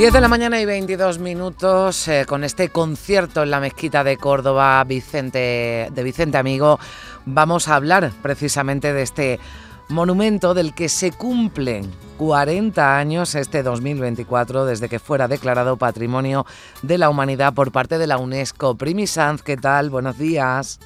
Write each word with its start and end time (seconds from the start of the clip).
10 0.00 0.14
de 0.14 0.20
la 0.22 0.28
mañana 0.28 0.58
y 0.58 0.64
22 0.64 1.18
minutos 1.18 2.08
eh, 2.08 2.24
con 2.26 2.42
este 2.42 2.70
concierto 2.70 3.42
en 3.42 3.50
la 3.50 3.60
mezquita 3.60 4.02
de 4.02 4.16
Córdoba 4.16 4.82
Vicente, 4.84 5.90
de 5.92 6.02
Vicente 6.02 6.38
Amigo. 6.38 6.80
Vamos 7.26 7.68
a 7.68 7.74
hablar 7.74 8.10
precisamente 8.22 8.94
de 8.94 9.02
este 9.02 9.38
monumento 9.90 10.54
del 10.54 10.72
que 10.72 10.88
se 10.88 11.12
cumplen 11.12 11.90
40 12.16 12.96
años 12.96 13.34
este 13.34 13.62
2024 13.62 14.64
desde 14.64 14.88
que 14.88 15.00
fuera 15.00 15.28
declarado 15.28 15.76
Patrimonio 15.76 16.46
de 16.80 16.96
la 16.96 17.10
Humanidad 17.10 17.52
por 17.52 17.70
parte 17.70 17.98
de 17.98 18.06
la 18.06 18.16
UNESCO. 18.16 18.76
Primi 18.76 19.06
Sanz, 19.06 19.42
¿qué 19.42 19.58
tal? 19.58 19.90
Buenos 19.90 20.16
días. 20.16 20.80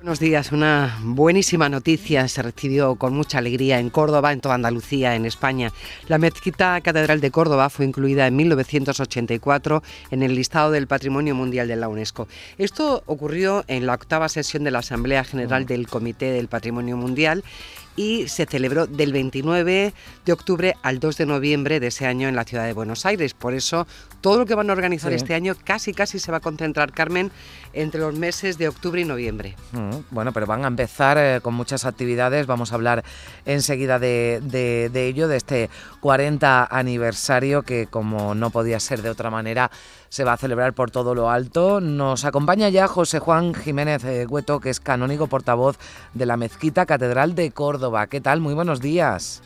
Buenos 0.00 0.18
días, 0.18 0.50
una 0.50 0.98
buenísima 1.02 1.68
noticia 1.68 2.26
se 2.26 2.40
recibió 2.40 2.94
con 2.94 3.12
mucha 3.12 3.36
alegría 3.36 3.78
en 3.78 3.90
Córdoba, 3.90 4.32
en 4.32 4.40
toda 4.40 4.54
Andalucía, 4.54 5.14
en 5.14 5.26
España. 5.26 5.74
La 6.08 6.16
mezquita 6.16 6.80
catedral 6.80 7.20
de 7.20 7.30
Córdoba 7.30 7.68
fue 7.68 7.84
incluida 7.84 8.26
en 8.26 8.34
1984 8.34 9.82
en 10.10 10.22
el 10.22 10.34
listado 10.34 10.70
del 10.70 10.86
Patrimonio 10.86 11.34
Mundial 11.34 11.68
de 11.68 11.76
la 11.76 11.88
UNESCO. 11.88 12.28
Esto 12.56 13.02
ocurrió 13.04 13.62
en 13.66 13.84
la 13.84 13.92
octava 13.92 14.30
sesión 14.30 14.64
de 14.64 14.70
la 14.70 14.78
Asamblea 14.78 15.22
General 15.22 15.66
del 15.66 15.86
Comité 15.86 16.32
del 16.32 16.48
Patrimonio 16.48 16.96
Mundial 16.96 17.44
y 17.96 18.28
se 18.28 18.46
celebró 18.46 18.86
del 18.86 19.12
29 19.12 19.94
de 20.24 20.32
octubre 20.32 20.76
al 20.82 21.00
2 21.00 21.16
de 21.16 21.26
noviembre 21.26 21.80
de 21.80 21.88
ese 21.88 22.06
año 22.06 22.28
en 22.28 22.36
la 22.36 22.44
ciudad 22.44 22.64
de 22.64 22.72
Buenos 22.72 23.06
Aires. 23.06 23.34
Por 23.34 23.54
eso 23.54 23.86
todo 24.20 24.38
lo 24.38 24.46
que 24.46 24.54
van 24.54 24.70
a 24.70 24.72
organizar 24.72 25.12
este 25.12 25.34
año 25.34 25.54
casi 25.64 25.92
casi 25.92 26.18
se 26.18 26.30
va 26.30 26.38
a 26.38 26.40
concentrar, 26.40 26.92
Carmen, 26.92 27.30
entre 27.72 28.00
los 28.00 28.14
meses 28.14 28.58
de 28.58 28.68
octubre 28.68 29.00
y 29.00 29.04
noviembre. 29.04 29.56
Mm, 29.72 29.90
bueno, 30.10 30.32
pero 30.32 30.46
van 30.46 30.64
a 30.64 30.68
empezar 30.68 31.18
eh, 31.18 31.40
con 31.42 31.54
muchas 31.54 31.84
actividades. 31.84 32.46
Vamos 32.46 32.72
a 32.72 32.76
hablar 32.76 33.04
enseguida 33.44 33.98
de, 33.98 34.40
de 34.42 35.06
ello, 35.06 35.28
de 35.28 35.36
este 35.36 35.70
40 36.00 36.68
aniversario 36.70 37.62
que 37.62 37.86
como 37.86 38.34
no 38.34 38.50
podía 38.50 38.80
ser 38.80 39.02
de 39.02 39.10
otra 39.10 39.30
manera 39.30 39.70
se 40.10 40.24
va 40.24 40.34
a 40.34 40.36
celebrar 40.36 40.74
por 40.74 40.90
todo 40.90 41.14
lo 41.14 41.30
alto. 41.30 41.80
Nos 41.80 42.24
acompaña 42.24 42.68
ya 42.68 42.88
José 42.88 43.20
Juan 43.20 43.54
Jiménez 43.54 44.04
Hueto, 44.28 44.60
que 44.60 44.68
es 44.68 44.80
canónigo 44.80 45.28
portavoz 45.28 45.78
de 46.12 46.26
la 46.26 46.36
Mezquita 46.36 46.84
Catedral 46.84 47.34
de 47.34 47.50
Córdoba. 47.52 48.08
¿Qué 48.08 48.20
tal? 48.20 48.40
Muy 48.40 48.52
buenos 48.52 48.80
días. 48.80 49.42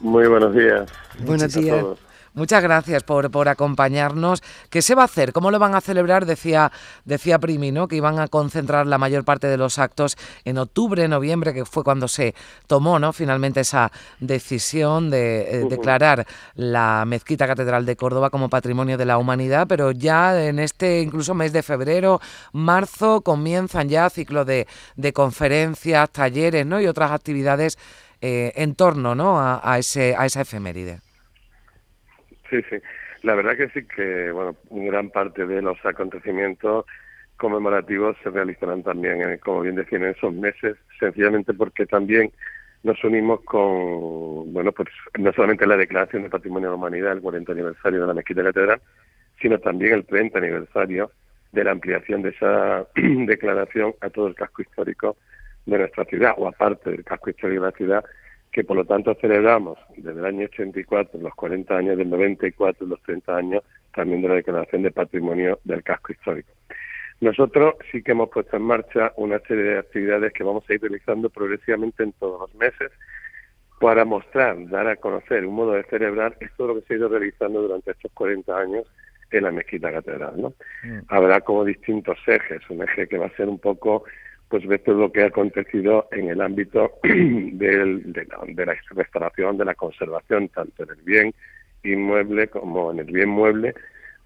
Muy 0.00 0.26
buenos 0.26 0.54
días. 0.54 0.90
Buenos 1.24 1.52
días. 1.52 1.84
Muchas 2.32 2.62
gracias 2.62 3.02
por, 3.02 3.28
por, 3.32 3.48
acompañarnos. 3.48 4.40
¿Qué 4.70 4.82
se 4.82 4.94
va 4.94 5.02
a 5.02 5.06
hacer? 5.06 5.32
¿Cómo 5.32 5.50
lo 5.50 5.58
van 5.58 5.74
a 5.74 5.80
celebrar? 5.80 6.26
Decía, 6.26 6.70
decía 7.04 7.40
Primi, 7.40 7.72
¿no? 7.72 7.88
Que 7.88 7.96
iban 7.96 8.20
a 8.20 8.28
concentrar 8.28 8.86
la 8.86 8.98
mayor 8.98 9.24
parte 9.24 9.48
de 9.48 9.56
los 9.56 9.78
actos 9.80 10.16
en 10.44 10.58
octubre, 10.58 11.08
noviembre, 11.08 11.52
que 11.52 11.64
fue 11.64 11.82
cuando 11.82 12.06
se 12.06 12.36
tomó, 12.68 13.00
¿no? 13.00 13.12
Finalmente 13.12 13.60
esa 13.60 13.90
decisión 14.20 15.10
de 15.10 15.62
eh, 15.62 15.66
declarar 15.68 16.24
la 16.54 17.04
Mezquita 17.04 17.48
Catedral 17.48 17.84
de 17.84 17.96
Córdoba 17.96 18.30
como 18.30 18.48
Patrimonio 18.48 18.96
de 18.96 19.06
la 19.06 19.18
Humanidad, 19.18 19.66
pero 19.66 19.90
ya 19.90 20.40
en 20.40 20.60
este 20.60 21.00
incluso 21.00 21.34
mes 21.34 21.52
de 21.52 21.64
febrero, 21.64 22.20
marzo, 22.52 23.22
comienzan 23.22 23.88
ya 23.88 24.08
ciclo 24.08 24.44
de, 24.44 24.68
de 24.94 25.12
conferencias, 25.12 26.10
talleres, 26.10 26.64
¿no? 26.64 26.80
Y 26.80 26.86
otras 26.86 27.10
actividades 27.10 27.76
eh, 28.20 28.52
en 28.54 28.76
torno, 28.76 29.16
¿no? 29.16 29.40
A, 29.40 29.60
a, 29.64 29.78
ese, 29.78 30.14
a 30.16 30.26
esa 30.26 30.42
efeméride. 30.42 31.00
Sí, 32.50 32.60
sí. 32.68 32.76
La 33.22 33.34
verdad 33.34 33.56
que 33.56 33.68
sí 33.68 33.86
que, 33.86 34.32
bueno, 34.32 34.56
gran 34.70 35.10
parte 35.10 35.46
de 35.46 35.62
los 35.62 35.78
acontecimientos 35.84 36.84
conmemorativos 37.36 38.16
se 38.22 38.30
realizarán 38.30 38.82
también, 38.82 39.38
como 39.38 39.62
bien 39.62 39.76
decían, 39.76 40.02
en 40.02 40.10
esos 40.10 40.34
meses, 40.34 40.76
sencillamente 40.98 41.54
porque 41.54 41.86
también 41.86 42.32
nos 42.82 43.02
unimos 43.04 43.40
con, 43.44 44.52
bueno, 44.52 44.72
pues 44.72 44.88
no 45.18 45.32
solamente 45.32 45.66
la 45.66 45.76
Declaración 45.76 46.22
de 46.22 46.30
Patrimonio 46.30 46.68
de 46.68 46.72
la 46.72 46.76
Humanidad, 46.76 47.12
el 47.12 47.20
40 47.20 47.52
aniversario 47.52 48.00
de 48.00 48.06
la 48.06 48.14
Mezquita 48.14 48.42
Catedral, 48.42 48.80
sino 49.40 49.58
también 49.58 49.94
el 49.94 50.06
30 50.06 50.38
aniversario 50.38 51.10
de 51.52 51.64
la 51.64 51.72
ampliación 51.72 52.22
de 52.22 52.30
esa 52.30 52.86
declaración 52.94 53.94
a 54.00 54.10
todo 54.10 54.28
el 54.28 54.34
casco 54.34 54.62
histórico 54.62 55.16
de 55.66 55.78
nuestra 55.78 56.04
ciudad, 56.06 56.34
o 56.36 56.48
aparte 56.48 56.90
del 56.90 57.04
casco 57.04 57.30
histórico 57.30 57.62
de 57.62 57.70
la 57.70 57.76
ciudad, 57.76 58.04
que 58.52 58.64
por 58.64 58.76
lo 58.76 58.84
tanto 58.84 59.14
celebramos 59.20 59.78
desde 59.96 60.18
el 60.18 60.24
año 60.24 60.44
84, 60.46 61.20
los 61.20 61.34
40 61.34 61.76
años 61.76 61.98
del 61.98 62.10
94, 62.10 62.86
los 62.86 63.00
30 63.02 63.36
años 63.36 63.62
también 63.94 64.22
de 64.22 64.28
la 64.28 64.34
Declaración 64.34 64.82
de 64.82 64.90
Patrimonio 64.90 65.58
del 65.64 65.82
Casco 65.82 66.12
Histórico. 66.12 66.50
Nosotros 67.20 67.74
sí 67.92 68.02
que 68.02 68.12
hemos 68.12 68.30
puesto 68.30 68.56
en 68.56 68.62
marcha 68.62 69.12
una 69.16 69.38
serie 69.40 69.64
de 69.64 69.78
actividades 69.78 70.32
que 70.32 70.42
vamos 70.42 70.64
a 70.68 70.74
ir 70.74 70.80
realizando 70.80 71.28
progresivamente 71.28 72.02
en 72.02 72.12
todos 72.12 72.40
los 72.40 72.54
meses 72.54 72.90
para 73.78 74.04
mostrar, 74.04 74.56
dar 74.68 74.86
a 74.88 74.96
conocer 74.96 75.44
un 75.44 75.54
modo 75.54 75.72
de 75.72 75.84
celebrar 75.84 76.36
esto 76.40 76.66
lo 76.66 76.74
que 76.76 76.86
se 76.86 76.94
ha 76.94 76.96
ido 76.96 77.08
realizando 77.08 77.62
durante 77.62 77.92
estos 77.92 78.10
40 78.12 78.58
años 78.58 78.86
en 79.30 79.44
la 79.44 79.50
mezquita 79.50 79.92
catedral. 79.92 80.34
¿no? 80.40 80.54
Mm. 80.82 81.00
Habrá 81.08 81.40
como 81.40 81.64
distintos 81.64 82.18
ejes, 82.26 82.68
un 82.68 82.82
eje 82.82 83.06
que 83.06 83.18
va 83.18 83.26
a 83.26 83.36
ser 83.36 83.48
un 83.48 83.58
poco 83.58 84.04
pues 84.50 84.66
ver 84.66 84.80
todo 84.80 84.96
lo 84.96 85.12
que 85.12 85.22
ha 85.22 85.26
acontecido 85.26 86.08
en 86.10 86.28
el 86.28 86.40
ámbito 86.40 86.98
del, 87.04 88.12
de, 88.12 88.26
la, 88.26 88.40
de, 88.46 88.66
la, 88.66 88.76
restauración, 88.90 89.56
de 89.56 89.64
la 89.64 89.76
conservación, 89.76 90.48
tanto 90.48 90.82
en 90.82 90.90
el 90.90 91.02
bien 91.02 91.34
inmueble 91.84 92.48
como 92.48 92.90
en 92.90 92.98
el 92.98 93.06
bien 93.06 93.28
mueble 93.28 93.74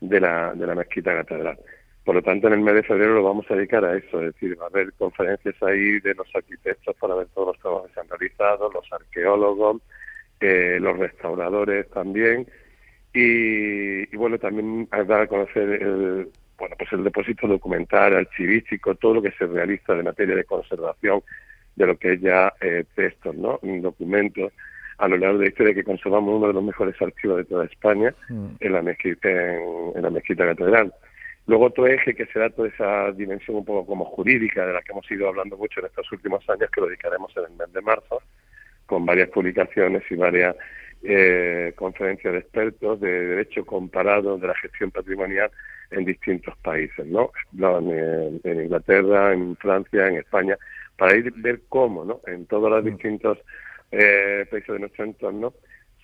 de 0.01 0.21
la, 0.21 0.55
de 0.55 0.67
la 0.67 0.75
mezquita 0.75 1.15
catedral. 1.15 1.59
Por 2.05 2.15
lo 2.15 2.23
tanto, 2.23 2.47
en 2.47 2.55
el 2.55 2.61
mes 2.61 2.75
de 2.75 2.83
febrero 2.83 3.15
lo 3.15 3.23
vamos 3.23 3.47
a 3.51 3.55
dedicar 3.55 3.85
a 3.85 3.97
eso, 3.97 4.21
es 4.23 4.33
decir, 4.33 4.59
va 4.59 4.65
a 4.65 4.69
haber 4.69 4.95
conferencias 4.95 5.55
ahí 5.63 6.01
de 6.01 6.15
los 6.15 6.27
arquitectos 6.35 6.97
para 6.97 7.15
ver 7.17 7.27
todos 7.35 7.49
los 7.49 7.59
trabajos 7.59 7.89
que 7.89 7.95
se 7.95 8.01
han 8.01 8.09
realizado, 8.09 8.71
los 8.73 8.93
arqueólogos, 8.93 9.83
eh, 10.41 10.79
los 10.81 10.99
restauradores 10.99 11.89
también, 11.91 12.47
y, 13.13 14.13
y, 14.13 14.17
bueno, 14.17 14.39
también 14.39 14.89
dar 14.91 15.21
a 15.21 15.27
conocer 15.27 15.83
el, 15.83 16.29
bueno, 16.65 16.77
pues 16.79 16.91
el 16.95 17.05
depósito 17.05 17.47
documental, 17.47 18.17
archivístico, 18.17 18.95
todo 18.95 19.15
lo 19.15 19.23
que 19.23 19.33
se 19.33 19.47
realiza 19.47 19.95
de 19.95 20.03
materia 20.03 20.35
de 20.35 20.45
conservación 20.45 21.23
de 21.77 21.87
lo 21.87 21.99
que 21.99 22.15
es 22.15 22.21
ya 22.23 22.55
eh, 22.59 22.85
textos, 22.95 23.35
¿no? 23.35 23.61
Documentos 23.63 24.51
a 24.97 25.09
lo 25.09 25.19
largo 25.19 25.39
de 25.39 25.45
la 25.45 25.51
historia 25.51 25.75
que 25.75 25.85
conservamos 25.85 26.35
uno 26.35 26.47
de 26.47 26.55
los 26.55 26.65
mejores 26.65 26.95
archivos 27.03 27.39
de 27.39 27.45
toda 27.45 27.67
España 27.67 28.15
mm. 28.31 28.47
en 28.61 28.73
la 28.73 28.81
mezquita 28.81 29.29
en, 29.29 30.01
la 30.01 30.09
mezquita 30.09 30.47
catedral. 30.47 30.95
Luego 31.47 31.67
otro 31.67 31.87
eje 31.87 32.15
que 32.15 32.25
será 32.27 32.49
toda 32.49 32.69
esa 32.69 33.13
dimensión 33.13 33.59
un 33.59 33.65
poco 33.67 33.85
como 33.85 34.07
jurídica 34.07 34.65
de 34.65 34.73
la 34.73 34.81
que 34.81 34.93
hemos 34.93 35.11
ido 35.11 35.29
hablando 35.29 35.59
mucho 35.59 35.81
en 35.81 35.87
estos 35.87 36.11
últimos 36.13 36.49
años, 36.49 36.71
que 36.71 36.81
lo 36.81 36.87
dedicaremos 36.87 37.31
en 37.37 37.45
el 37.45 37.59
mes 37.59 37.73
de 37.75 37.83
marzo, 37.83 38.23
con 38.87 39.05
varias 39.05 39.29
publicaciones 39.29 40.03
y 40.09 40.15
varias 40.15 40.57
eh, 41.03 41.75
conferencias 41.77 42.33
de 42.33 42.39
expertos 42.39 43.01
de 43.01 43.27
derecho 43.27 43.67
comparado 43.67 44.39
de 44.39 44.47
la 44.47 44.55
gestión 44.55 44.91
patrimonial 44.91 45.51
en 45.91 46.05
distintos 46.05 46.57
países, 46.59 47.07
¿no? 47.07 47.31
En, 47.53 48.41
en, 48.45 48.61
Inglaterra, 48.65 49.33
en 49.33 49.57
Francia, 49.57 50.09
en 50.09 50.17
España, 50.17 50.57
para 50.97 51.17
ir 51.17 51.33
ver 51.37 51.63
cómo, 51.69 52.05
¿no? 52.05 52.21
En 52.27 52.47
todos 52.47 52.71
los 52.71 52.83
mm. 52.83 52.87
distintos 52.87 53.39
eh, 53.91 54.47
países 54.51 54.73
de 54.73 54.81
nuestro 54.81 55.05
entorno 55.05 55.55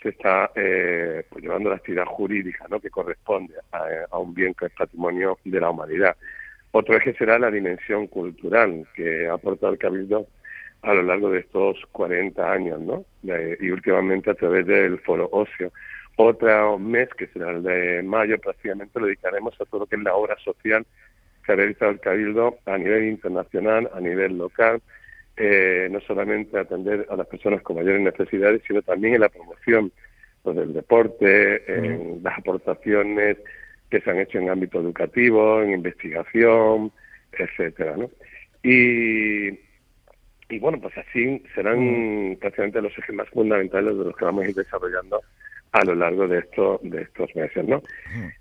se 0.03 0.11
está 0.11 0.51
eh, 0.55 1.25
pues 1.29 1.43
llevando 1.45 1.69
la 1.69 1.77
actividad 1.77 2.07
jurídica, 2.07 2.67
¿no? 2.71 2.81
Que 2.81 2.91
corresponde 2.91 3.55
a, 3.73 4.19
un 4.19 4.33
bien 4.33 4.55
que 4.55 4.67
es 4.67 4.73
patrimonio 4.73 5.39
de 5.45 5.61
la 5.61 5.71
humanidad. 5.71 6.17
Otro 6.73 6.97
eje 6.97 7.15
será 7.15 7.39
la 7.39 7.51
dimensión 7.51 8.07
cultural 8.07 8.87
que 8.95 9.29
ha 9.29 9.35
aportado 9.35 9.73
el 9.73 9.79
Cabildo 9.79 10.27
a 10.83 10.95
lo 10.95 11.03
largo 11.03 11.31
de 11.31 11.41
estos 11.41 11.77
40 11.93 12.51
años, 12.51 12.81
¿no? 12.81 13.05
y 13.23 13.71
últimamente 13.71 14.31
a 14.31 14.35
través 14.35 14.67
del 14.67 14.99
Foro 15.01 15.29
Ocio 15.31 15.73
otro 16.17 16.79
mes, 16.79 17.09
que 17.17 17.27
será 17.29 17.51
el 17.53 17.63
de 17.63 18.03
mayo, 18.03 18.39
prácticamente 18.39 18.99
lo 18.99 19.07
dedicaremos 19.07 19.59
a 19.61 19.65
todo 19.65 19.81
lo 19.81 19.87
que 19.87 19.97
es 19.97 20.03
la 20.03 20.15
obra 20.15 20.37
social 20.39 20.87
que 21.45 21.53
ha 21.53 21.57
realizado 21.57 21.91
el 21.91 22.01
Cabildo 22.01 22.59
a 22.67 22.77
nivel 22.77 23.09
internacional, 23.09 23.91
a 23.95 24.01
nivel 24.01 24.37
local, 24.37 24.83
eh, 25.37 25.89
no 25.91 26.01
solamente 26.01 26.59
atender 26.59 27.07
a 27.09 27.17
las 27.17 27.27
personas 27.27 27.63
con 27.63 27.77
mayores 27.77 28.03
necesidades, 28.03 28.63
sino 28.67 28.83
también 28.83 29.15
en 29.15 29.23
la 29.23 29.31
promoción 29.31 29.91
pues, 30.43 30.57
del 30.57 30.75
deporte, 30.75 31.63
en 31.67 32.23
las 32.23 32.39
aportaciones 32.39 33.39
que 33.89 34.01
se 34.01 34.11
han 34.11 34.19
hecho 34.19 34.39
en 34.39 34.51
ámbito 34.51 34.81
educativo, 34.81 35.63
en 35.63 35.73
investigación, 35.73 36.93
etcétera, 37.33 37.97
¿no? 37.97 38.11
Y, 38.63 39.49
y 40.49 40.59
bueno, 40.61 40.79
pues 40.81 40.97
así 40.99 41.43
serán 41.55 42.37
prácticamente 42.39 42.83
los 42.83 42.97
ejes 42.99 43.15
más 43.15 43.29
fundamentales 43.31 43.97
de 43.97 44.05
los 44.05 44.17
que 44.17 44.25
vamos 44.25 44.45
a 44.45 44.49
ir 44.49 44.55
desarrollando 44.55 45.21
a 45.73 45.85
lo 45.85 45.95
largo 45.95 46.27
de 46.27 46.41
estos 46.41 46.81
de 46.83 47.03
estos 47.03 47.35
meses, 47.37 47.65
¿no? 47.65 47.83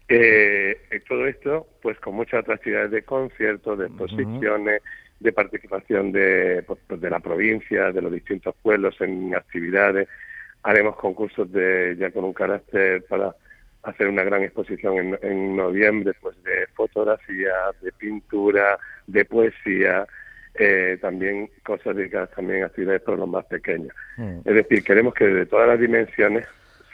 Eh, 0.08 0.78
todo 1.08 1.28
esto, 1.28 1.68
pues 1.82 2.00
con 2.00 2.16
muchas 2.16 2.42
atractividades 2.42 2.92
de 2.92 3.04
conciertos, 3.04 3.78
de 3.78 3.86
exposiciones, 3.88 4.82
de 5.20 5.32
participación 5.34 6.12
de, 6.12 6.64
pues, 6.66 6.80
pues, 6.88 7.02
de 7.02 7.10
la 7.10 7.20
provincia, 7.20 7.92
de 7.92 8.02
los 8.02 8.12
distintos 8.12 8.56
pueblos 8.62 9.00
en 9.02 9.36
actividades. 9.36 10.08
Haremos 10.64 10.96
concursos 10.96 11.52
de 11.52 11.96
ya 11.98 12.12
con 12.12 12.26
un 12.26 12.34
carácter 12.34 13.06
para 13.06 13.36
hacer 13.84 14.08
una 14.08 14.24
gran 14.24 14.44
exposición 14.44 14.98
en, 14.98 15.20
en 15.22 15.56
noviembre, 15.56 16.14
pues 16.20 16.42
de 16.44 16.68
fotografía, 16.74 17.54
de 17.82 17.92
pintura, 17.94 18.78
de 19.08 19.24
poesía, 19.26 20.06
eh, 20.56 20.98
también 21.00 21.50
cosas 21.64 21.96
dedicadas 21.96 22.32
también 22.32 22.64
a 22.64 22.66
actividades 22.66 23.02
para 23.04 23.18
los 23.18 23.30
más 23.30 23.46
pequeños. 23.46 23.94
Mm. 24.18 24.40
Es 24.44 24.56
decir, 24.56 24.84
queremos 24.84 25.14
que 25.14 25.26
de 25.26 25.46
todas 25.46 25.68
las 25.68 25.80
dimensiones 25.80 26.46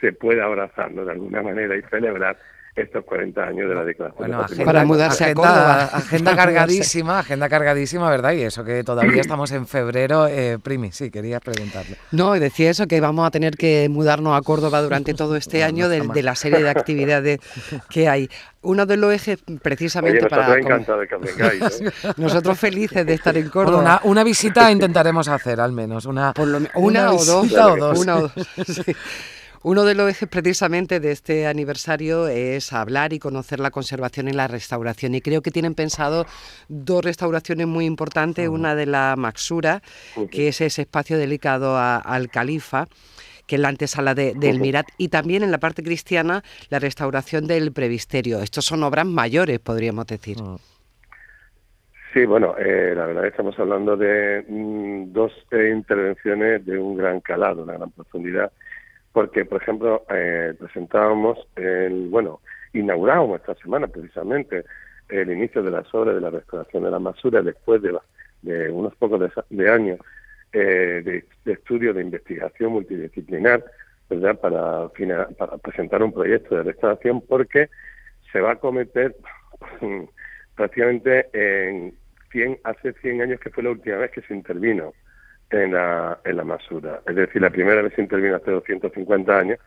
se 0.06 0.12
pueda 0.12 0.44
abrazarlo 0.44 1.04
de 1.04 1.12
alguna 1.12 1.42
manera 1.42 1.76
y 1.76 1.82
celebrar 1.90 2.36
estos 2.76 3.04
40 3.04 3.42
años 3.42 3.68
de 3.68 3.74
la 3.74 3.84
declaración. 3.84 4.64
para 4.64 4.84
mudarse 4.84 5.24
a 5.24 5.34
Córdoba. 5.34 5.84
Agenda 5.84 6.36
cargadísima, 6.36 7.20
agenda 7.20 7.48
cargadísima, 7.48 8.10
¿verdad? 8.10 8.32
Y 8.32 8.42
eso 8.42 8.64
que 8.64 8.84
todavía 8.84 9.20
estamos 9.22 9.50
en 9.52 9.66
febrero. 9.66 10.28
Eh, 10.28 10.58
Primi, 10.62 10.92
sí, 10.92 11.10
querías 11.10 11.40
preguntarle. 11.40 11.96
No, 12.12 12.34
decía 12.34 12.70
eso, 12.70 12.86
que 12.86 13.00
vamos 13.00 13.26
a 13.26 13.30
tener 13.30 13.56
que 13.56 13.88
mudarnos 13.88 14.38
a 14.38 14.42
Córdoba 14.42 14.82
durante 14.82 15.14
todo 15.14 15.36
este 15.36 15.64
año 15.64 15.88
de, 15.88 16.22
la 16.22 16.34
serie 16.34 16.62
de 16.62 16.68
actividades 16.68 17.40
que 17.88 18.08
hay. 18.08 18.28
Uno 18.60 18.84
de 18.84 18.96
los 18.96 19.12
ejes 19.12 19.42
precisamente 19.62 20.26
para... 20.28 20.54
de 20.54 20.60
que 20.60 21.16
vengáis, 21.16 21.80
¿eh? 21.80 21.90
Nosotros 22.16 22.58
felices 22.58 23.06
de 23.06 23.14
estar 23.14 23.36
en 23.36 23.48
Córdoba. 23.48 23.78
una, 23.80 24.00
una, 24.04 24.24
visita 24.24 24.70
intentaremos 24.70 25.28
hacer, 25.28 25.60
al 25.60 25.72
menos. 25.72 26.04
Una, 26.04 26.34
una, 26.74 27.12
o 27.12 27.24
dos. 27.24 27.52
O 27.52 27.76
dos. 27.76 27.98
Una 28.00 28.16
o 28.16 28.20
dos. 28.22 28.32
Sí. 28.66 28.94
Uno 29.62 29.84
de 29.84 29.94
los 29.94 30.10
ejes 30.10 30.28
precisamente 30.28 31.00
de 31.00 31.12
este 31.12 31.46
aniversario 31.46 32.28
es 32.28 32.72
hablar 32.72 33.12
y 33.12 33.18
conocer 33.18 33.60
la 33.60 33.70
conservación 33.70 34.28
y 34.28 34.32
la 34.32 34.48
restauración. 34.48 35.14
Y 35.14 35.20
creo 35.20 35.42
que 35.42 35.50
tienen 35.50 35.74
pensado 35.74 36.26
dos 36.68 37.04
restauraciones 37.04 37.66
muy 37.66 37.84
importantes, 37.84 38.48
una 38.48 38.74
de 38.74 38.86
la 38.86 39.14
Maxura, 39.16 39.82
que 40.30 40.48
es 40.48 40.60
ese 40.60 40.82
espacio 40.82 41.18
dedicado 41.18 41.78
al 41.78 42.28
califa 42.28 42.88
que 43.46 43.54
es 43.54 43.60
la 43.60 43.68
antesala 43.68 44.14
del 44.14 44.58
Mirat, 44.58 44.86
y 44.98 45.06
también 45.08 45.44
en 45.44 45.52
la 45.52 45.58
parte 45.58 45.84
cristiana 45.84 46.42
la 46.68 46.80
restauración 46.80 47.46
del 47.46 47.72
previsterio. 47.72 48.40
Estos 48.40 48.64
son 48.64 48.82
obras 48.82 49.06
mayores, 49.06 49.60
podríamos 49.60 50.06
decir. 50.08 50.38
Sí, 52.12 52.24
bueno, 52.24 52.56
eh, 52.58 52.94
la 52.96 53.06
verdad 53.06 53.26
estamos 53.26 53.58
hablando 53.58 53.96
de 53.96 54.44
mm, 54.48 55.12
dos 55.12 55.32
eh, 55.50 55.70
intervenciones 55.72 56.64
de 56.64 56.78
un 56.78 56.96
gran 56.96 57.20
calado, 57.20 57.62
una 57.62 57.74
gran 57.74 57.90
profundidad 57.90 58.50
porque, 59.16 59.46
por 59.46 59.62
ejemplo, 59.62 60.04
eh, 60.10 60.52
presentábamos, 60.58 61.38
el, 61.56 62.10
bueno, 62.10 62.42
inaugurábamos 62.74 63.40
esta 63.40 63.54
semana 63.54 63.86
precisamente 63.86 64.66
el 65.08 65.30
inicio 65.30 65.62
de 65.62 65.70
las 65.70 65.86
obras 65.94 66.16
de 66.16 66.20
la 66.20 66.28
restauración 66.28 66.84
de 66.84 66.90
la 66.90 66.98
Masura 66.98 67.40
después 67.40 67.80
de, 67.80 67.96
de 68.42 68.70
unos 68.70 68.94
pocos 68.96 69.18
de, 69.48 69.70
años 69.70 70.00
eh, 70.52 71.24
de, 71.46 71.50
estudio 71.50 71.94
de 71.94 72.02
investigación 72.02 72.72
multidisciplinar, 72.72 73.64
¿verdad? 74.10 74.38
Para, 74.38 74.90
para 75.38 75.56
presentar 75.56 76.02
un 76.02 76.12
proyecto 76.12 76.54
de 76.54 76.64
restauración 76.64 77.22
porque 77.22 77.70
se 78.30 78.42
va 78.42 78.50
a 78.50 78.56
cometer 78.56 79.16
prácticamente 80.56 81.30
en 81.32 81.94
100, 82.32 82.58
hace 82.64 82.92
100 82.92 83.22
años 83.22 83.40
que 83.40 83.48
fue 83.48 83.62
la 83.62 83.70
última 83.70 83.96
vez 83.96 84.10
que 84.10 84.20
se 84.20 84.34
intervino 84.34 84.92
en 85.50 85.72
la, 85.72 86.18
en 86.24 86.36
la 86.36 86.44
Masura. 86.44 87.00
Es 87.06 87.14
decir, 87.14 87.40
la 87.40 87.50
primera 87.50 87.82
vez 87.82 87.98
intervino 87.98 88.36
hace 88.36 88.50
250 88.50 89.38
años 89.38 89.58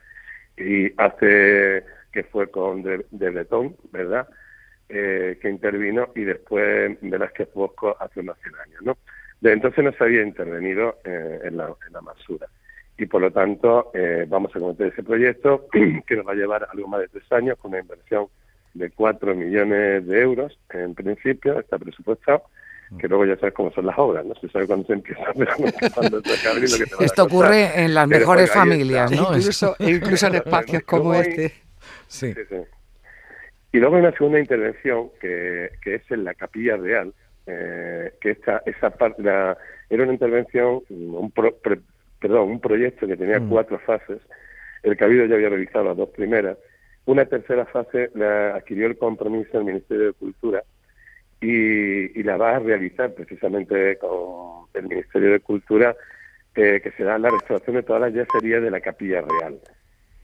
y 0.57 0.91
hace 0.97 1.83
que 2.11 2.23
fue 2.23 2.49
con 2.49 2.83
de, 2.83 3.05
de 3.11 3.47
¿verdad? 3.91 4.27
Eh, 4.89 5.37
que 5.41 5.49
intervino 5.49 6.09
y 6.15 6.21
después 6.21 6.97
Velázquez 7.01 7.53
Bosco 7.53 7.95
hace 7.99 8.21
unos 8.21 8.37
100 8.41 8.55
años, 8.65 8.81
¿no? 8.81 8.97
De 9.39 9.53
entonces 9.53 9.83
no 9.83 9.91
se 9.91 10.03
había 10.03 10.23
intervenido 10.23 10.97
eh, 11.05 11.39
en, 11.43 11.57
la, 11.57 11.67
en 11.85 11.93
la 11.93 12.01
Masura 12.01 12.47
y 12.97 13.05
por 13.05 13.21
lo 13.21 13.31
tanto 13.31 13.91
eh, 13.93 14.25
vamos 14.27 14.53
a 14.55 14.59
cometer 14.59 14.87
ese 14.87 15.03
proyecto 15.03 15.67
que 16.07 16.15
nos 16.15 16.27
va 16.27 16.33
a 16.33 16.35
llevar 16.35 16.67
algo 16.71 16.87
más 16.87 17.01
de 17.01 17.07
tres 17.07 17.31
años 17.31 17.57
con 17.57 17.69
una 17.71 17.79
inversión 17.79 18.27
de 18.73 18.89
4 18.91 19.35
millones 19.35 20.05
de 20.05 20.21
euros 20.21 20.59
en 20.69 20.93
principio, 20.93 21.59
está 21.59 21.77
presupuestado 21.77 22.43
que 22.97 23.07
luego 23.07 23.25
ya 23.25 23.35
sabes 23.37 23.53
cómo 23.53 23.71
son 23.71 23.85
las 23.85 23.97
obras, 23.99 24.25
no 24.25 24.33
se 24.35 24.49
sabe 24.49 24.65
cuándo 24.65 24.87
se 24.87 24.93
empieza, 24.93 25.21
pero 25.37 25.51
cuando 25.93 26.21
se 26.21 26.53
lo 26.53 26.85
que 26.85 26.95
te 26.97 27.05
Esto 27.05 27.23
ocurre 27.23 27.83
en 27.83 27.93
las 27.93 28.07
mejores 28.07 28.51
familias, 28.51 29.11
¿no? 29.11 29.35
Incluso, 29.35 29.75
incluso 29.79 30.27
en 30.27 30.35
espacios 30.35 30.83
como 30.83 31.13
este. 31.13 31.53
Sí. 32.07 32.33
sí. 32.33 32.55
Y 33.71 33.77
luego 33.77 33.95
hay 33.95 34.01
una 34.01 34.11
segunda 34.13 34.39
intervención 34.39 35.11
que, 35.21 35.69
que 35.83 35.95
es 35.95 36.11
en 36.11 36.23
la 36.23 36.33
Capilla 36.33 36.77
Real, 36.77 37.13
eh, 37.45 38.13
que 38.19 38.31
esta, 38.31 38.63
esa 38.65 38.89
parte 38.89 39.21
era 39.21 40.03
una 40.03 40.13
intervención, 40.13 40.81
un 40.89 41.31
perdón, 41.31 42.49
un 42.49 42.59
proyecto 42.59 43.07
que 43.07 43.15
tenía 43.15 43.39
mm. 43.39 43.49
cuatro 43.49 43.79
fases. 43.79 44.19
El 44.81 44.97
Cabildo 44.97 45.25
ya 45.25 45.35
había 45.35 45.49
realizado 45.49 45.85
las 45.85 45.97
dos 45.97 46.09
primeras. 46.09 46.57
Una 47.05 47.25
tercera 47.25 47.65
fase 47.65 48.09
la 48.15 48.55
adquirió 48.55 48.87
el 48.87 48.97
compromiso 48.97 49.51
del 49.53 49.65
Ministerio 49.65 50.07
de 50.07 50.13
Cultura 50.13 50.63
y, 51.41 52.23
la 52.23 52.37
va 52.37 52.57
a 52.57 52.59
realizar 52.59 53.13
precisamente 53.13 53.97
con 53.97 54.67
el 54.73 54.87
Ministerio 54.87 55.31
de 55.31 55.39
Cultura, 55.39 55.95
eh, 56.55 56.81
que 56.83 56.91
será 56.91 57.17
la 57.17 57.29
restauración 57.29 57.77
de 57.77 57.83
todas 57.83 58.01
las 58.01 58.13
yeserías 58.13 58.61
de 58.61 58.71
la 58.71 58.81
Capilla 58.81 59.21
Real. 59.21 59.59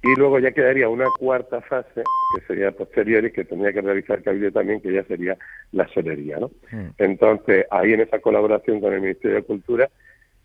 Y 0.03 0.19
luego 0.19 0.37
ya 0.39 0.51
quedaría 0.51 0.87
una 0.87 1.05
cuarta 1.17 1.61
fase, 1.61 2.03
que 2.35 2.45
sería 2.45 2.71
posterior 2.71 3.25
y 3.25 3.31
que 3.31 3.43
tendría 3.43 3.73
que 3.73 3.81
realizar 3.81 4.21
Cabildo 4.21 4.51
también, 4.51 4.79
que 4.79 4.93
ya 4.93 5.03
sería 5.05 5.35
la 5.71 5.87
solería. 5.87 6.37
¿no? 6.37 6.51
Hmm. 6.71 6.89
Entonces, 6.99 7.65
ahí 7.71 7.93
en 7.93 8.01
esa 8.01 8.19
colaboración 8.19 8.81
con 8.81 8.93
el 8.93 9.01
Ministerio 9.01 9.37
de 9.37 9.43
Cultura, 9.43 9.89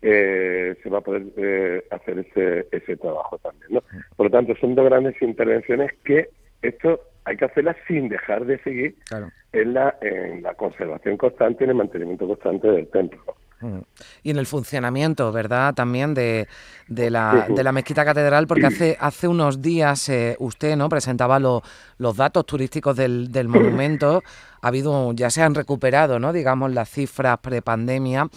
eh, 0.01 0.75
se 0.81 0.89
va 0.89 0.97
a 0.97 1.01
poder 1.01 1.25
eh, 1.37 1.83
hacer 1.91 2.19
ese, 2.19 2.67
ese 2.71 2.97
trabajo 2.97 3.37
también. 3.37 3.73
¿no? 3.73 3.79
Hmm. 3.81 3.99
Por 4.15 4.25
lo 4.27 4.31
tanto, 4.31 4.55
son 4.55 4.73
dos 4.73 4.85
grandes 4.85 5.21
intervenciones 5.21 5.91
que 6.03 6.29
esto 6.63 7.01
hay 7.25 7.37
que 7.37 7.45
hacerlas 7.45 7.75
sin 7.87 8.09
dejar 8.09 8.45
de 8.45 8.57
seguir 8.63 8.95
en, 9.51 9.73
la, 9.73 9.95
en 10.01 10.41
la 10.41 10.53
conservación 10.55 11.17
constante 11.17 11.63
y 11.63 11.65
en 11.65 11.69
el 11.71 11.75
mantenimiento 11.75 12.27
constante 12.27 12.67
del 12.67 12.87
templo. 12.87 13.35
Y 14.23 14.31
en 14.31 14.37
el 14.37 14.47
funcionamiento, 14.47 15.31
¿verdad? 15.31 15.75
También 15.75 16.15
de, 16.15 16.47
de, 16.87 17.11
la, 17.11 17.45
de 17.47 17.63
la 17.63 17.71
mezquita 17.71 18.03
catedral, 18.03 18.47
porque 18.47 18.65
hace, 18.65 18.97
hace 18.99 19.27
unos 19.27 19.61
días 19.61 20.09
eh, 20.09 20.35
usted 20.39 20.75
no 20.75 20.89
presentaba 20.89 21.37
los 21.39 22.17
datos 22.17 22.43
turísticos 22.47 22.97
del, 22.97 23.31
del 23.31 23.47
monumento. 23.47 24.23
Ha 24.63 24.67
habido, 24.67 25.13
ya 25.13 25.29
se 25.29 25.43
han 25.43 25.53
recuperado, 25.53 26.17
¿no? 26.17 26.33
Digamos, 26.33 26.71
las 26.73 26.89
cifras 26.89 27.37
prepandemia. 27.37 28.29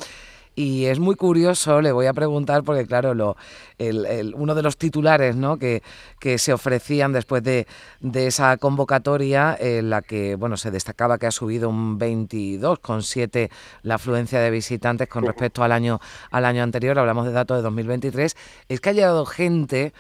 Y 0.56 0.84
es 0.86 1.00
muy 1.00 1.16
curioso, 1.16 1.80
le 1.80 1.90
voy 1.90 2.06
a 2.06 2.12
preguntar, 2.12 2.62
porque 2.62 2.86
claro, 2.86 3.12
lo, 3.12 3.36
el, 3.78 4.34
uno 4.36 4.54
de 4.54 4.62
los 4.62 4.76
titulares 4.76 5.34
¿no? 5.34 5.58
que, 5.58 5.82
que 6.20 6.38
se 6.38 6.52
ofrecían 6.52 7.12
después 7.12 7.42
de, 7.42 7.66
de, 8.00 8.28
esa 8.28 8.56
convocatoria, 8.56 9.56
en 9.58 9.90
la 9.90 10.00
que 10.02 10.36
bueno, 10.36 10.56
se 10.56 10.70
destacaba 10.70 11.18
que 11.18 11.26
ha 11.26 11.32
subido 11.32 11.68
un 11.68 11.98
22,7 11.98 13.50
la 13.82 13.96
afluencia 13.96 14.40
de 14.40 14.50
visitantes 14.50 15.08
con 15.08 15.24
respecto 15.24 15.64
al 15.64 15.72
año, 15.72 16.00
al 16.30 16.44
año 16.44 16.62
anterior, 16.62 16.98
hablamos 16.98 17.26
de 17.26 17.32
datos 17.32 17.56
de 17.56 17.62
2023, 17.62 18.36
es 18.68 18.80
que 18.80 18.90
ha 18.90 18.92
llegado 18.92 19.26
gente 19.26 19.92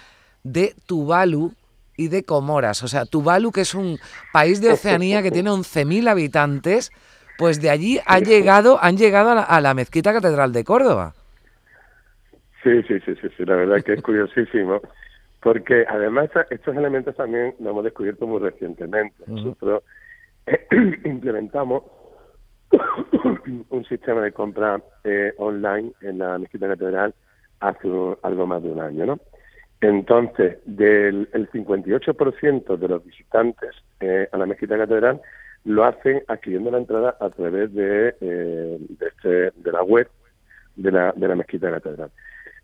de 0.44 0.76
Tuvalu 0.86 1.52
y 1.96 2.08
de 2.08 2.22
Comoras. 2.22 2.82
O 2.82 2.88
sea, 2.88 3.06
Tuvalu, 3.06 3.50
que 3.50 3.62
es 3.62 3.74
un 3.74 3.98
país 4.32 4.60
de 4.60 4.72
Oceanía 4.72 5.22
que 5.22 5.30
tiene 5.30 5.50
11.000 5.50 6.08
habitantes, 6.08 6.92
pues 7.38 7.60
de 7.60 7.70
allí 7.70 7.98
ha 8.06 8.18
llegado, 8.18 8.78
han 8.82 8.96
llegado 8.96 9.30
a 9.30 9.60
la, 9.60 9.74
mezquita 9.74 10.12
catedral 10.12 10.52
de 10.52 10.64
Córdoba. 10.64 11.14
Sí, 12.62 12.82
sí, 12.84 12.98
sí, 13.00 13.14
sí, 13.36 13.44
la 13.44 13.56
verdad 13.56 13.82
que 13.82 13.94
es 13.94 14.02
curiosísimo, 14.02 14.80
porque 15.40 15.84
además 15.88 16.30
estos 16.50 16.76
elementos 16.76 17.14
también 17.16 17.54
los 17.58 17.70
hemos 17.70 17.84
descubierto 17.84 18.26
muy 18.26 18.40
recientemente. 18.40 19.16
Nosotros 19.26 19.82
implementamos 21.04 21.82
un 23.70 23.84
sistema 23.84 24.22
de 24.22 24.32
compra 24.32 24.80
eh, 25.04 25.34
online 25.38 25.92
en 26.00 26.18
la 26.18 26.38
mezquita 26.38 26.68
catedral 26.68 27.14
hace 27.60 27.88
algo 28.22 28.46
más 28.46 28.62
de 28.62 28.70
un 28.70 28.80
año, 28.80 29.06
¿no? 29.06 29.18
Entonces, 29.80 30.58
del 30.64 31.28
el 31.32 31.50
58% 31.50 32.76
de 32.76 32.88
los 32.88 33.04
visitantes 33.04 33.70
eh, 34.00 34.28
a 34.32 34.38
la 34.38 34.46
mezquita 34.46 34.78
catedral 34.78 35.20
lo 35.64 35.84
hacen 35.84 36.22
adquiriendo 36.28 36.70
la 36.70 36.78
entrada 36.78 37.16
a 37.20 37.30
través 37.30 37.72
de, 37.74 38.14
eh, 38.20 38.78
este, 39.00 39.28
de, 39.28 39.72
la 39.72 39.82
web 39.82 40.08
de 40.76 40.92
la, 40.92 41.12
de 41.16 41.28
la 41.28 41.36
mezquita 41.36 41.66
de 41.66 41.72
la 41.72 41.80
catedral. 41.80 42.10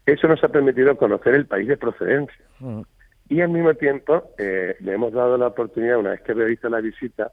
Eso 0.06 0.28
nos 0.28 0.42
ha 0.44 0.48
permitido 0.48 0.96
conocer 0.96 1.34
el 1.34 1.46
país 1.46 1.68
de 1.68 1.76
procedencia. 1.76 2.44
Mm. 2.58 2.82
Y 3.28 3.40
al 3.40 3.50
mismo 3.50 3.74
tiempo 3.74 4.32
eh, 4.38 4.76
le 4.80 4.92
hemos 4.92 5.12
dado 5.12 5.38
la 5.38 5.46
oportunidad, 5.46 5.98
una 5.98 6.10
vez 6.10 6.20
que 6.22 6.34
realiza 6.34 6.68
la 6.68 6.80
visita, 6.80 7.32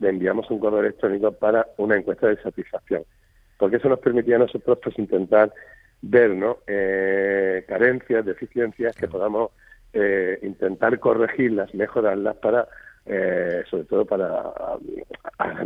le 0.00 0.08
enviamos 0.08 0.50
un 0.50 0.58
correo 0.58 0.80
electrónico 0.80 1.32
para 1.32 1.66
una 1.76 1.96
encuesta 1.96 2.28
de 2.28 2.40
satisfacción. 2.42 3.04
Porque 3.58 3.76
eso 3.76 3.88
nos 3.88 4.00
permitía 4.00 4.36
a 4.36 4.40
nosotros 4.40 4.78
pues, 4.82 4.98
intentar 4.98 5.52
ver 6.00 6.30
¿no? 6.30 6.58
Eh, 6.66 7.64
carencias, 7.68 8.24
deficiencias 8.24 8.96
que 8.96 9.06
podamos 9.06 9.50
eh, 9.92 10.38
intentar 10.42 10.98
corregirlas, 10.98 11.74
mejorarlas 11.74 12.36
para, 12.36 12.66
eh, 13.06 13.62
sobre 13.70 13.84
todo 13.84 14.04
para 14.06 14.52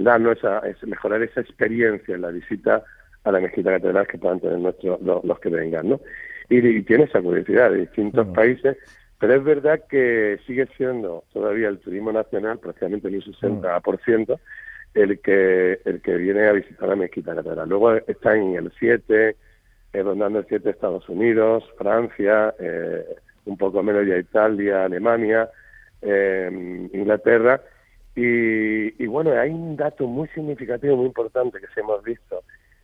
darnos 0.00 0.38
esa, 0.38 0.62
mejorar 0.86 1.22
esa 1.22 1.40
experiencia 1.40 2.14
en 2.14 2.22
la 2.22 2.30
visita 2.30 2.82
a 3.24 3.32
la 3.32 3.40
mezquita 3.40 3.70
catedral 3.70 4.06
que 4.06 4.18
puedan 4.18 4.40
tener 4.40 4.58
nuestros, 4.58 5.00
los, 5.02 5.38
que 5.40 5.48
vengan, 5.48 5.88
¿no? 5.88 6.00
Y, 6.48 6.82
tiene 6.82 7.04
esa 7.04 7.20
curiosidad 7.20 7.70
de 7.70 7.80
distintos 7.80 8.26
países, 8.28 8.76
pero 9.20 9.34
es 9.34 9.44
verdad 9.44 9.80
que 9.88 10.38
sigue 10.46 10.66
siendo 10.76 11.24
todavía 11.32 11.68
el 11.68 11.78
turismo 11.78 12.10
nacional, 12.10 12.58
prácticamente 12.58 13.08
un 13.08 13.14
60%, 13.14 14.38
el 14.94 15.20
que 15.20 15.80
el 15.84 16.00
que 16.00 16.16
viene 16.16 16.48
a 16.48 16.52
visitar 16.52 16.88
la 16.88 16.96
mezquita 16.96 17.34
catedral. 17.34 17.68
Luego 17.68 17.94
está 17.94 18.34
en 18.36 18.54
el 18.54 18.72
7, 18.78 19.36
eh, 19.92 20.02
rondando 20.02 20.40
el 20.40 20.46
7 20.48 20.70
Estados 20.70 21.08
Unidos, 21.08 21.64
Francia, 21.76 22.54
eh, 22.58 23.04
un 23.44 23.56
poco 23.56 23.82
menos 23.82 24.06
ya 24.06 24.16
Italia, 24.16 24.84
Alemania, 24.84 25.50
eh, 26.02 26.88
Inglaterra. 26.92 27.60
Y, 28.20 29.06
bueno, 29.06 29.30
hay 29.30 29.50
un 29.50 29.76
dato 29.76 30.08
muy 30.08 30.26
significativo, 30.28 30.96
muy 30.96 31.06
importante 31.06 31.60
que 31.60 31.68
se 31.72 31.80
hemos 31.80 32.02
visto, 32.02 32.42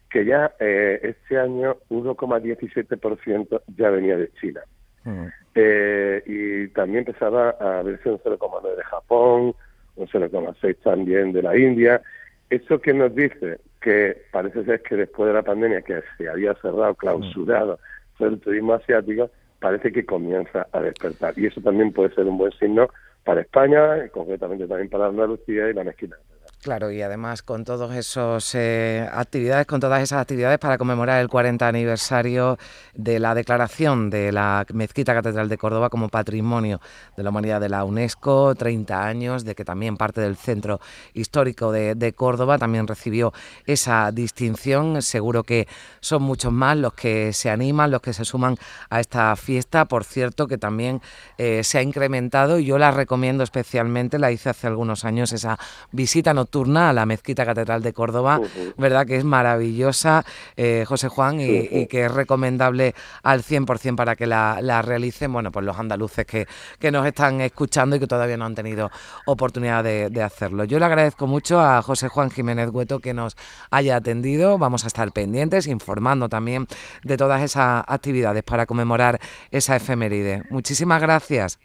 que 0.08 0.24
ya 0.24 0.54
eh, 0.60 1.00
este 1.02 1.38
año 1.38 1.76
1,17% 1.90 3.62
ya 3.76 3.90
venía 3.90 4.16
de 4.16 4.30
China. 4.40 4.60
Mm. 5.02 5.26
Eh, 5.56 6.22
y 6.24 6.68
también 6.68 7.00
empezaba 7.00 7.50
a 7.50 7.82
verse 7.82 8.10
un 8.10 8.18
0,9 8.18 8.76
de 8.76 8.84
Japón, 8.84 9.54
un 9.96 10.06
0,6 10.06 10.76
también 10.84 11.32
de 11.32 11.42
la 11.42 11.56
India. 11.56 12.00
¿Eso 12.48 12.80
qué 12.80 12.94
nos 12.94 13.12
dice? 13.12 13.58
Que 13.80 14.16
parece 14.30 14.64
ser 14.64 14.82
que 14.82 14.94
después 14.94 15.26
de 15.26 15.34
la 15.34 15.42
pandemia, 15.42 15.82
que 15.82 16.00
se 16.16 16.28
había 16.28 16.54
cerrado, 16.54 16.94
clausurado 16.94 17.80
todo 18.16 18.28
el 18.28 18.38
turismo 18.38 18.74
asiático, 18.74 19.30
parece 19.58 19.90
que 19.90 20.06
comienza 20.06 20.68
a 20.70 20.80
despertar. 20.80 21.34
Y 21.36 21.46
eso 21.46 21.60
también 21.60 21.92
puede 21.92 22.14
ser 22.14 22.26
un 22.26 22.38
buen 22.38 22.52
signo 22.52 22.88
para 23.24 23.40
España, 23.40 24.08
concretamente 24.10 24.66
también 24.66 24.90
para 24.90 25.06
Andalucía 25.06 25.70
y 25.70 25.74
la 25.74 25.84
mezquita. 25.84 26.16
Claro, 26.64 26.90
y 26.90 27.02
además 27.02 27.42
con 27.42 27.62
todas 27.62 27.94
esas 27.94 28.54
eh, 28.54 29.06
actividades, 29.12 29.66
con 29.66 29.80
todas 29.80 30.02
esas 30.02 30.22
actividades 30.22 30.58
para 30.58 30.78
conmemorar 30.78 31.20
el 31.20 31.28
40 31.28 31.68
aniversario 31.68 32.56
de 32.94 33.18
la 33.18 33.34
declaración 33.34 34.08
de 34.08 34.32
la 34.32 34.64
Mezquita 34.72 35.12
Catedral 35.12 35.50
de 35.50 35.58
Córdoba 35.58 35.90
como 35.90 36.08
Patrimonio 36.08 36.80
de 37.18 37.22
la 37.22 37.28
Humanidad 37.28 37.60
de 37.60 37.68
la 37.68 37.84
UNESCO, 37.84 38.54
30 38.54 39.06
años 39.06 39.44
de 39.44 39.54
que 39.54 39.66
también 39.66 39.98
parte 39.98 40.22
del 40.22 40.36
Centro 40.36 40.80
Histórico 41.12 41.70
de, 41.70 42.14
Córdoba 42.14 42.56
también 42.56 42.86
recibió 42.86 43.34
esa 43.66 44.10
distinción. 44.10 45.02
Seguro 45.02 45.42
que 45.42 45.68
son 46.00 46.22
muchos 46.22 46.50
más 46.50 46.78
los 46.78 46.94
que 46.94 47.34
se 47.34 47.50
animan, 47.50 47.90
los 47.90 48.00
que 48.00 48.14
se 48.14 48.24
suman 48.24 48.56
a 48.88 49.00
esta 49.00 49.36
fiesta. 49.36 49.84
Por 49.84 50.04
cierto, 50.04 50.46
que 50.46 50.56
también 50.56 51.02
eh, 51.36 51.62
se 51.62 51.76
ha 51.76 51.82
incrementado 51.82 52.58
yo 52.58 52.78
la 52.78 52.90
recomiendo 52.90 53.44
especialmente, 53.44 54.18
la 54.18 54.32
hice 54.32 54.48
hace 54.48 54.66
algunos 54.66 55.04
años, 55.04 55.30
esa 55.34 55.58
visita 55.92 56.32
nocturna 56.32 56.53
a 56.54 56.92
la 56.92 57.04
Mezquita 57.04 57.44
Catedral 57.44 57.82
de 57.82 57.92
Córdoba, 57.92 58.40
¿verdad? 58.78 59.06
Que 59.06 59.16
es 59.16 59.24
maravillosa, 59.24 60.24
eh, 60.56 60.84
José 60.86 61.08
Juan, 61.08 61.40
y, 61.40 61.86
que 61.86 62.04
es 62.04 62.12
recomendable 62.12 62.94
al 63.22 63.42
100% 63.42 63.96
para 63.96 64.14
que 64.14 64.26
la, 64.26 64.82
realicen, 64.82 65.32
bueno, 65.32 65.50
pues 65.50 65.66
los 65.66 65.76
andaluces 65.78 66.24
que, 66.24 66.46
que, 66.78 66.92
nos 66.92 67.06
están 67.06 67.40
escuchando 67.40 67.96
y 67.96 68.00
que 68.00 68.06
todavía 68.06 68.36
no 68.36 68.44
han 68.44 68.54
tenido 68.54 68.90
oportunidad 69.26 69.82
de, 69.82 70.22
hacerlo. 70.22 70.64
Yo 70.64 70.78
le 70.78 70.84
agradezco 70.84 71.26
mucho 71.26 71.60
a 71.60 71.82
José 71.82 72.08
Juan 72.08 72.30
Jiménez 72.30 72.70
Hueto 72.70 73.00
que 73.00 73.12
nos 73.12 73.36
haya 73.70 73.96
atendido. 73.96 74.56
Vamos 74.56 74.84
a 74.84 74.86
estar 74.86 75.10
pendientes, 75.12 75.66
informando 75.66 76.28
también 76.28 76.66
de 77.02 77.16
todas 77.16 77.42
esas 77.42 77.84
actividades 77.86 78.42
para 78.44 78.64
conmemorar 78.64 79.20
esa 79.50 79.76
efeméride. 79.76 80.44
Muchísimas 80.50 81.02
gracias. 81.02 81.58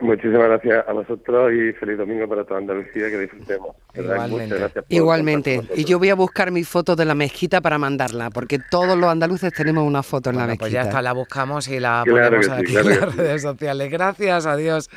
Muchísimas 0.00 0.48
gracias 0.48 0.84
a 0.86 0.92
vosotros 0.92 1.52
y 1.52 1.72
feliz 1.72 1.96
domingo 1.96 2.28
para 2.28 2.44
toda 2.44 2.60
Andalucía, 2.60 3.08
que 3.08 3.18
disfrutemos. 3.18 3.76
Igualmente. 3.94 4.56
Igualmente. 4.88 5.60
Y 5.74 5.84
yo 5.84 5.98
voy 5.98 6.10
a 6.10 6.14
buscar 6.14 6.50
mi 6.50 6.64
foto 6.64 6.96
de 6.96 7.04
la 7.04 7.14
mezquita 7.14 7.60
para 7.60 7.78
mandarla, 7.78 8.30
porque 8.30 8.58
todos 8.58 8.96
los 8.98 9.08
andaluces 9.08 9.52
tenemos 9.52 9.84
una 9.84 10.02
foto 10.02 10.30
en 10.30 10.36
la 10.36 10.46
mezquita. 10.46 10.64
Pues 10.64 10.72
ya 10.72 10.82
está, 10.82 11.00
la 11.00 11.12
buscamos 11.12 11.68
y 11.68 11.80
la 11.80 12.04
ponemos 12.06 12.48
aquí 12.48 12.76
en 12.76 12.88
las 12.90 13.16
redes 13.16 13.42
sociales. 13.42 13.90
Gracias, 13.90 14.46
adiós. 14.46 14.90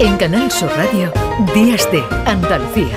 En 0.00 0.16
Canal 0.16 0.50
Sur 0.50 0.70
Radio, 0.76 1.12
Días 1.54 1.90
de 1.90 2.02
Andalucía. 2.24 2.96